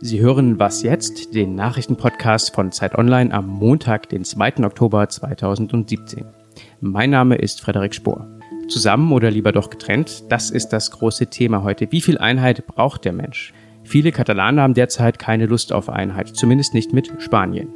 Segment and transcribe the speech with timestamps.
[0.00, 4.64] Sie hören Was jetzt, den Nachrichtenpodcast von Zeit Online am Montag, den 2.
[4.64, 6.24] Oktober 2017.
[6.80, 8.26] Mein Name ist Frederik Spohr.
[8.68, 11.92] Zusammen oder lieber doch getrennt, das ist das große Thema heute.
[11.92, 13.52] Wie viel Einheit braucht der Mensch?
[13.82, 17.68] Viele Katalaner haben derzeit keine Lust auf Einheit, zumindest nicht mit Spanien.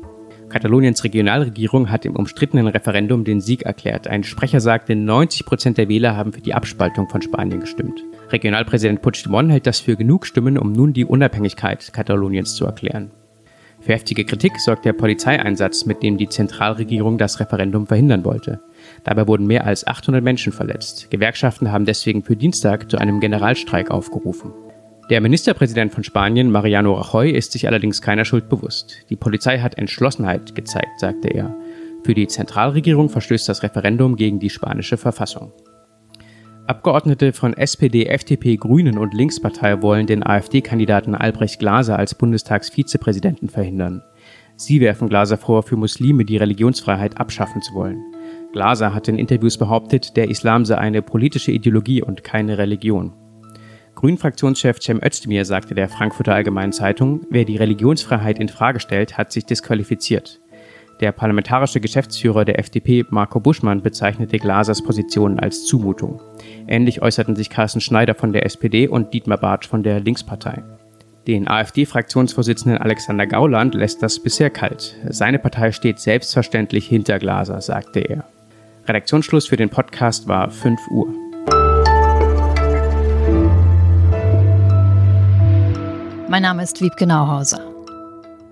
[0.52, 4.06] Kataloniens Regionalregierung hat im umstrittenen Referendum den Sieg erklärt.
[4.06, 8.04] Ein Sprecher sagte, 90 Prozent der Wähler haben für die Abspaltung von Spanien gestimmt.
[8.30, 13.12] Regionalpräsident Puigdemont hält das für genug Stimmen, um nun die Unabhängigkeit Kataloniens zu erklären.
[13.80, 18.60] Für heftige Kritik sorgt der Polizeieinsatz, mit dem die Zentralregierung das Referendum verhindern wollte.
[19.04, 21.10] Dabei wurden mehr als 800 Menschen verletzt.
[21.10, 24.52] Gewerkschaften haben deswegen für Dienstag zu einem Generalstreik aufgerufen.
[25.10, 28.98] Der Ministerpräsident von Spanien, Mariano Rajoy, ist sich allerdings keiner Schuld bewusst.
[29.10, 31.54] Die Polizei hat Entschlossenheit gezeigt, sagte er.
[32.04, 35.52] Für die Zentralregierung verstößt das Referendum gegen die spanische Verfassung.
[36.68, 44.02] Abgeordnete von SPD, FDP, Grünen und Linkspartei wollen den AfD-Kandidaten Albrecht Glaser als Bundestagsvizepräsidenten verhindern.
[44.56, 48.00] Sie werfen Glaser vor, für Muslime die Religionsfreiheit abschaffen zu wollen.
[48.52, 53.12] Glaser hat in Interviews behauptet, der Islam sei eine politische Ideologie und keine Religion.
[54.02, 59.30] Grünen-Fraktionschef Cem Özdemir sagte der Frankfurter Allgemeinen Zeitung, wer die Religionsfreiheit in Frage stellt, hat
[59.30, 60.40] sich disqualifiziert.
[60.98, 66.20] Der parlamentarische Geschäftsführer der FDP, Marco Buschmann, bezeichnete Glasers Position als Zumutung.
[66.66, 70.64] Ähnlich äußerten sich Carsten Schneider von der SPD und Dietmar Bartsch von der Linkspartei.
[71.28, 74.96] Den AfD-Fraktionsvorsitzenden Alexander Gauland lässt das bisher kalt.
[75.10, 78.24] Seine Partei steht selbstverständlich hinter Glaser, sagte er.
[78.88, 81.21] Redaktionsschluss für den Podcast war 5 Uhr.
[86.32, 87.60] Mein Name ist Wiebke Nauhauser.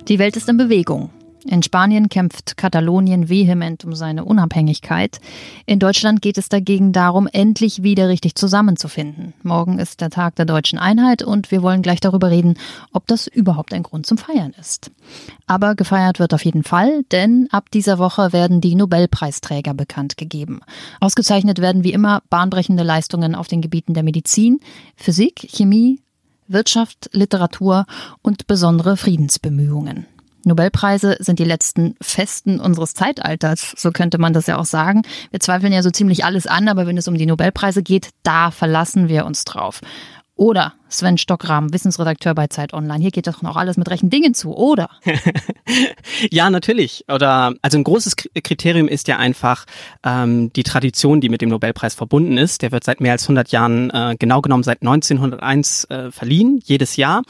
[0.07, 1.09] Die Welt ist in Bewegung.
[1.47, 5.19] In Spanien kämpft Katalonien vehement um seine Unabhängigkeit.
[5.65, 9.33] In Deutschland geht es dagegen darum, endlich wieder richtig zusammenzufinden.
[9.43, 12.59] Morgen ist der Tag der deutschen Einheit und wir wollen gleich darüber reden,
[12.93, 14.91] ob das überhaupt ein Grund zum Feiern ist.
[15.47, 20.61] Aber gefeiert wird auf jeden Fall, denn ab dieser Woche werden die Nobelpreisträger bekannt gegeben.
[21.01, 24.61] Ausgezeichnet werden wie immer bahnbrechende Leistungen auf den Gebieten der Medizin,
[24.97, 26.03] Physik, Chemie,
[26.53, 27.87] Wirtschaft, Literatur
[28.23, 30.07] und besondere Friedensbemühungen.
[30.45, 35.03] Nobelpreise sind die letzten Festen unseres Zeitalters, so könnte man das ja auch sagen.
[35.31, 38.51] Wir zweifeln ja so ziemlich alles an, aber wenn es um die Nobelpreise geht, da
[38.51, 39.81] verlassen wir uns drauf.
[40.37, 43.01] Oder Sven Stockrahm, Wissensredakteur bei Zeit Online.
[43.01, 44.91] Hier geht doch noch alles mit rechten Dingen zu, oder?
[46.31, 47.05] ja, natürlich.
[47.09, 49.65] Oder also ein großes Kriterium ist ja einfach
[50.05, 52.63] ähm, die Tradition, die mit dem Nobelpreis verbunden ist.
[52.63, 56.97] Der wird seit mehr als 100 Jahren, äh, genau genommen seit 1901 äh, verliehen, jedes
[56.97, 57.23] Jahr.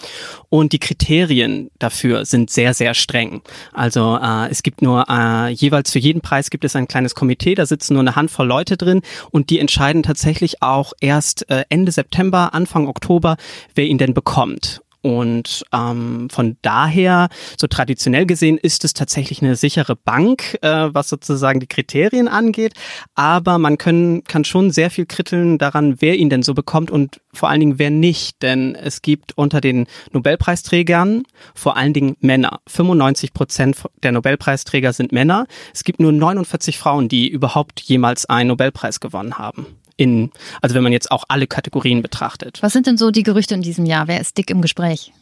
[0.49, 3.43] Und die Kriterien dafür sind sehr, sehr streng.
[3.73, 7.55] Also äh, es gibt nur äh, jeweils für jeden Preis gibt es ein kleines Komitee,
[7.55, 11.93] da sitzen nur eine Handvoll Leute drin und die entscheiden tatsächlich auch erst äh, Ende
[11.93, 13.37] September, Anfang Oktober,
[13.75, 14.83] wer ihn denn bekommt.
[15.03, 17.29] Und ähm, von daher,
[17.59, 22.75] so traditionell gesehen, ist es tatsächlich eine sichere Bank, äh, was sozusagen die Kriterien angeht.
[23.15, 27.21] Aber man können, kann schon sehr viel kritteln daran, wer ihn denn so bekommt und
[27.33, 28.43] vor allen Dingen wer nicht.
[28.43, 31.23] Denn es gibt unter den Nobelpreisträgern
[31.55, 32.61] vor allen Dingen Männer.
[32.67, 35.47] 95 Prozent der Nobelpreisträger sind Männer.
[35.73, 39.67] Es gibt nur 49 Frauen, die überhaupt jemals einen Nobelpreis gewonnen haben
[40.01, 40.31] in,
[40.63, 42.59] also wenn man jetzt auch alle Kategorien betrachtet.
[42.63, 44.09] Was sind denn so die Gerüchte in diesem Jahr?
[44.09, 45.13] Wer ist dick im Gespräch?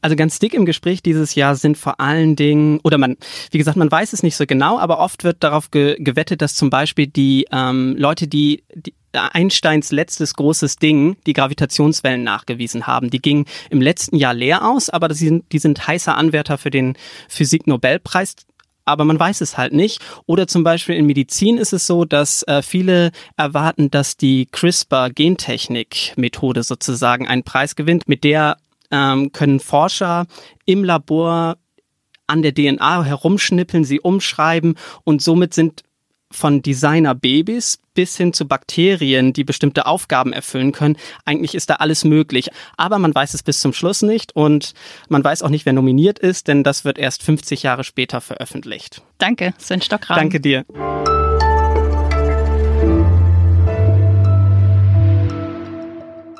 [0.00, 3.16] Also ganz dick im Gespräch dieses Jahr sind vor allen Dingen, oder man,
[3.50, 6.54] wie gesagt, man weiß es nicht so genau, aber oft wird darauf ge gewettet, dass
[6.54, 13.10] zum Beispiel die ähm, Leute, die, die Einsteins letztes großes Ding, die Gravitationswellen nachgewiesen haben.
[13.10, 16.70] Die gingen im letzten Jahr leer aus, aber die sind, die sind heißer Anwärter für
[16.70, 16.96] den
[17.28, 18.36] Physik-Nobelpreis
[18.84, 20.00] aber man weiß es halt nicht.
[20.26, 26.62] Oder zum Beispiel in Medizin ist es so, dass äh, viele erwarten, dass die CRISPR-Gentechnik-Methode
[26.62, 28.08] sozusagen einen Preis gewinnt.
[28.08, 28.56] Mit der
[28.90, 30.26] ähm, können Forscher
[30.66, 31.56] im Labor
[32.26, 35.82] an der DNA herumschnippeln, sie umschreiben und somit sind
[36.32, 40.96] von Designer-Babys bis hin zu Bakterien, die bestimmte Aufgaben erfüllen können.
[41.24, 42.48] Eigentlich ist da alles möglich.
[42.76, 44.74] Aber man weiß es bis zum Schluss nicht und
[45.08, 49.02] man weiß auch nicht, wer nominiert ist, denn das wird erst 50 Jahre später veröffentlicht.
[49.18, 50.16] Danke, Sven Stockrahm.
[50.16, 50.64] Danke dir.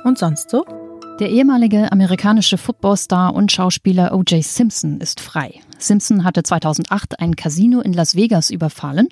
[0.05, 0.82] Und sonst so?
[1.19, 4.43] Der ehemalige amerikanische Footballstar und Schauspieler O.J.
[4.43, 5.61] Simpson ist frei.
[5.79, 9.09] Simpson hatte 2008 ein Casino in Las Vegas überfallen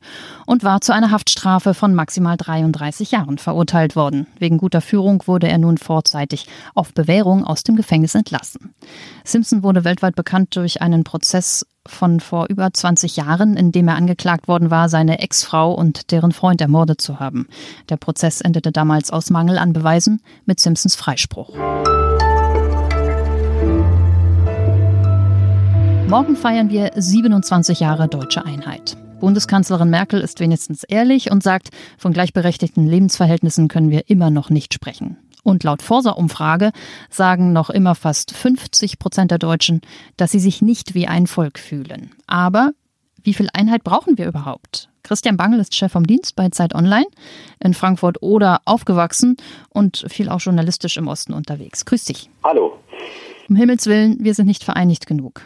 [0.46, 4.26] und war zu einer Haftstrafe von maximal 33 Jahren verurteilt worden.
[4.38, 8.74] Wegen guter Führung wurde er nun vorzeitig auf Bewährung aus dem Gefängnis entlassen.
[9.24, 13.96] Simpson wurde weltweit bekannt durch einen Prozess von vor über 20 Jahren, in dem er
[13.96, 17.46] angeklagt worden war, seine Ex-Frau und deren Freund ermordet zu haben.
[17.88, 21.54] Der Prozess endete damals aus Mangel an Beweisen mit Simpsons Freispruch.
[26.08, 28.96] Morgen feiern wir 27 Jahre deutsche Einheit.
[29.20, 31.68] Bundeskanzlerin Merkel ist wenigstens ehrlich und sagt,
[31.98, 35.18] von gleichberechtigten Lebensverhältnissen können wir immer noch nicht sprechen.
[35.42, 36.72] Und laut Forsa-Umfrage
[37.08, 39.80] sagen noch immer fast 50 Prozent der Deutschen,
[40.16, 42.12] dass sie sich nicht wie ein Volk fühlen.
[42.26, 42.72] Aber
[43.22, 44.88] wie viel Einheit brauchen wir überhaupt?
[45.02, 47.06] Christian Bangel ist Chef vom Dienst bei Zeit Online
[47.58, 49.36] in Frankfurt oder aufgewachsen
[49.70, 51.84] und viel auch journalistisch im Osten unterwegs.
[51.84, 52.30] Grüß dich.
[52.44, 52.78] Hallo.
[53.48, 55.42] Um Himmels Willen, wir sind nicht vereinigt genug.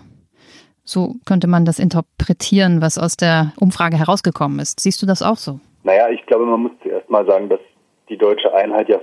[0.84, 4.80] So könnte man das interpretieren, was aus der Umfrage herausgekommen ist.
[4.80, 5.60] Siehst du das auch so?
[5.82, 7.60] Naja, ich glaube, man muss zuerst mal sagen, dass
[8.10, 8.98] die deutsche Einheit ja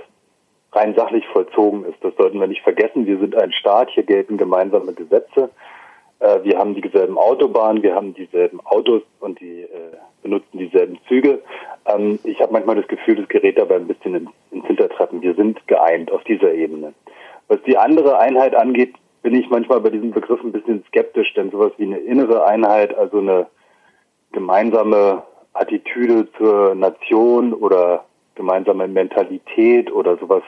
[0.72, 2.02] rein sachlich vollzogen ist.
[2.02, 3.06] Das sollten wir nicht vergessen.
[3.06, 5.50] Wir sind ein Staat, hier gelten gemeinsame Gesetze.
[6.20, 11.40] Äh, wir haben dieselben Autobahnen, wir haben dieselben Autos und die äh, benutzen dieselben Züge.
[11.86, 15.20] Ähm, ich habe manchmal das Gefühl, das gerät dabei ein bisschen ins Hintertreffen.
[15.20, 16.94] Wir sind geeint auf dieser Ebene.
[17.48, 21.50] Was die andere Einheit angeht, bin ich manchmal bei diesem Begriff ein bisschen skeptisch, denn
[21.50, 23.46] sowas wie eine innere Einheit, also eine
[24.32, 25.22] gemeinsame
[25.52, 28.04] Attitüde zur Nation oder
[28.34, 30.42] gemeinsame Mentalität oder sowas,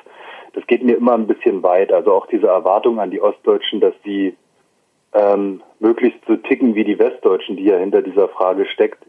[0.53, 1.93] das geht mir immer ein bisschen weit.
[1.93, 4.37] Also auch diese Erwartung an die Ostdeutschen, dass sie
[5.13, 9.05] ähm, möglichst so ticken wie die Westdeutschen, die ja hinter dieser Frage steckt,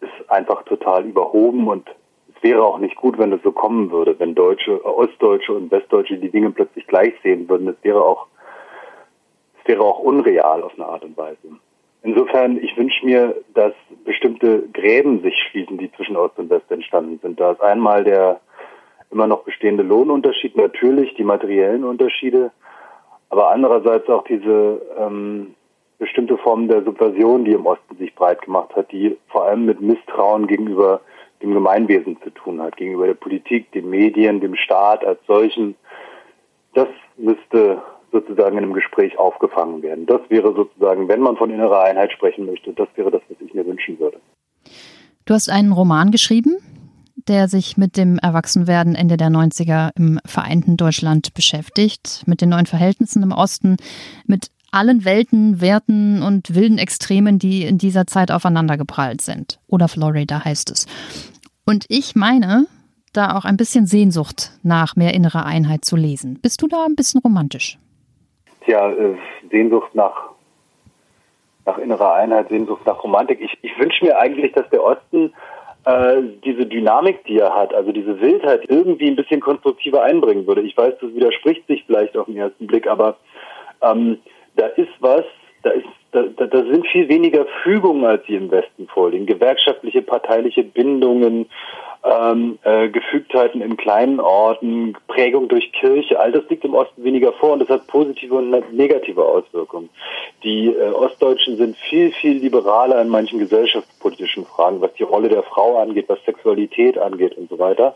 [0.00, 1.88] ist einfach total überhoben und
[2.34, 6.16] es wäre auch nicht gut, wenn es so kommen würde, wenn Deutsche, Ostdeutsche und Westdeutsche
[6.16, 7.68] die Dinge plötzlich gleich sehen würden.
[7.68, 8.26] Es wäre auch,
[9.60, 11.38] es wäre auch unreal auf eine Art und Weise.
[12.02, 13.72] Insofern, ich wünsche mir, dass
[14.04, 17.38] bestimmte Gräben sich schließen, die zwischen Ost und West entstanden sind.
[17.38, 18.40] Da ist einmal der
[19.10, 22.50] immer noch bestehende Lohnunterschied, natürlich die materiellen Unterschiede,
[23.28, 25.54] aber andererseits auch diese ähm,
[25.98, 29.80] bestimmte Form der Subversion, die im Osten sich breit gemacht hat, die vor allem mit
[29.80, 31.00] Misstrauen gegenüber
[31.42, 35.76] dem Gemeinwesen zu tun hat, gegenüber der Politik, den Medien, dem Staat als solchen.
[36.74, 37.82] Das müsste
[38.12, 40.06] sozusagen in einem Gespräch aufgefangen werden.
[40.06, 43.54] Das wäre sozusagen, wenn man von innerer Einheit sprechen möchte, das wäre das, was ich
[43.54, 44.20] mir wünschen würde.
[45.24, 46.56] Du hast einen Roman geschrieben,
[47.28, 52.66] der sich mit dem Erwachsenwerden Ende der 90er im vereinten Deutschland beschäftigt, mit den neuen
[52.66, 53.76] Verhältnissen im Osten,
[54.26, 59.60] mit allen Welten, Werten und wilden Extremen, die in dieser Zeit aufeinandergeprallt sind.
[59.68, 60.86] Oder Florida heißt es.
[61.64, 62.66] Und ich meine,
[63.12, 66.38] da auch ein bisschen Sehnsucht nach mehr innerer Einheit zu lesen.
[66.40, 67.78] Bist du da ein bisschen romantisch?
[68.72, 69.16] Tja, äh,
[69.50, 70.30] Sehnsucht nach,
[71.66, 73.38] nach innerer Einheit, Sehnsucht nach Romantik.
[73.42, 75.34] Ich, ich wünsche mir eigentlich, dass der Osten
[75.84, 80.62] äh, diese Dynamik, die er hat, also diese Wildheit irgendwie ein bisschen konstruktiver einbringen würde.
[80.62, 83.18] Ich weiß, das widerspricht sich vielleicht auf den ersten Blick, aber
[83.82, 84.20] ähm,
[84.56, 85.24] da ist was,
[85.62, 89.24] da ist da, da, da sind viel weniger Fügungen, als sie im Westen vorliegen.
[89.24, 91.46] Gewerkschaftliche, parteiliche Bindungen,
[92.04, 97.32] ähm, äh, Gefügtheiten in kleinen Orten, Prägung durch Kirche, all das liegt im Osten weniger
[97.32, 99.88] vor und das hat positive und negative Auswirkungen.
[100.42, 105.44] Die äh, Ostdeutschen sind viel, viel liberaler in manchen gesellschaftspolitischen Fragen, was die Rolle der
[105.44, 107.94] Frau angeht, was Sexualität angeht und so weiter.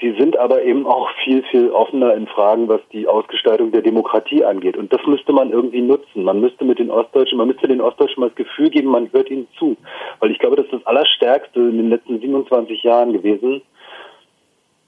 [0.00, 4.44] Die sind aber eben auch viel, viel offener in Fragen, was die Ausgestaltung der Demokratie
[4.44, 4.76] angeht.
[4.76, 6.24] Und das müsste man irgendwie nutzen.
[6.24, 9.30] Man müsste mit den Ostdeutschen, man müsste den Ostdeutschen mal das Gefühl geben, man hört
[9.30, 9.76] ihnen zu.
[10.18, 13.62] Weil ich glaube, das ist das Allerstärkste in den letzten 27 Jahren gewesen,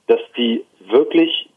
[0.08, 1.48] dass die wirklich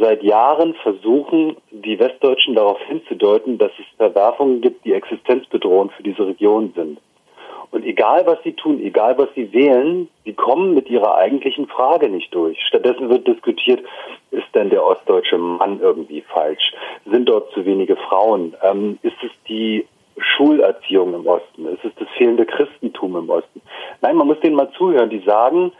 [0.00, 6.26] seit Jahren versuchen, die Westdeutschen darauf hinzudeuten, dass es Verwerfungen gibt, die existenzbedrohend für diese
[6.26, 6.98] Region sind.
[7.74, 12.08] Und egal, was sie tun, egal, was sie wählen, sie kommen mit ihrer eigentlichen Frage
[12.08, 12.56] nicht durch.
[12.68, 13.84] Stattdessen wird diskutiert,
[14.30, 16.72] ist denn der ostdeutsche Mann irgendwie falsch?
[17.04, 18.54] Sind dort zu wenige Frauen?
[18.62, 19.84] Ähm, ist es die
[20.18, 21.66] Schulerziehung im Osten?
[21.66, 23.60] Ist es das fehlende Christentum im Osten?
[24.02, 25.10] Nein, man muss denen mal zuhören.
[25.10, 25.72] Die sagen,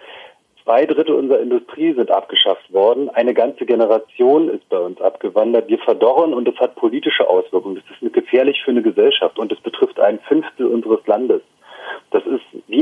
[0.64, 3.08] zwei Drittel unserer Industrie sind abgeschafft worden.
[3.10, 5.68] Eine ganze Generation ist bei uns abgewandert.
[5.68, 7.76] Wir verdorren und das hat politische Auswirkungen.
[7.76, 11.42] Das ist gefährlich für eine Gesellschaft und es betrifft ein Fünftel unseres Landes.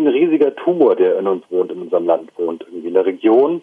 [0.02, 2.64] Ein riesiger Tumor, der in uns wohnt, in unserem Land wohnt.
[2.68, 3.62] Irgendwie eine Region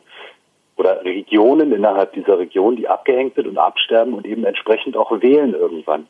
[0.78, 5.54] oder Regionen innerhalb dieser Region, die abgehängt sind und absterben und eben entsprechend auch wählen
[5.54, 6.08] irgendwann.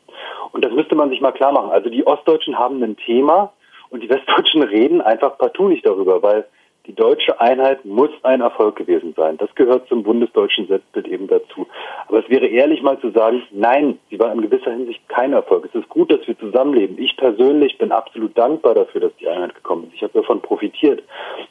[0.52, 1.72] Und das müsste man sich mal klar machen.
[1.72, 3.52] Also die Ostdeutschen haben ein Thema
[3.90, 6.46] und die Westdeutschen reden einfach partout nicht darüber, weil
[6.90, 9.36] die deutsche Einheit muss ein Erfolg gewesen sein.
[9.36, 11.68] Das gehört zum bundesdeutschen Selbstbild eben dazu.
[12.08, 15.66] Aber es wäre ehrlich mal zu sagen, nein, sie war in gewisser Hinsicht kein Erfolg.
[15.66, 16.98] Es ist gut, dass wir zusammenleben.
[16.98, 19.94] Ich persönlich bin absolut dankbar dafür, dass die Einheit gekommen ist.
[19.94, 21.04] Ich habe davon profitiert.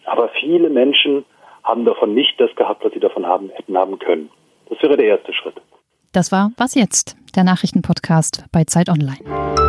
[0.03, 1.23] Aber viele Menschen
[1.63, 4.29] haben davon nicht das gehabt, was sie davon haben, hätten haben können.
[4.67, 5.55] Das wäre der erste Schritt.
[6.11, 7.15] Das war Was jetzt?
[7.37, 9.68] Der Nachrichtenpodcast bei Zeit Online.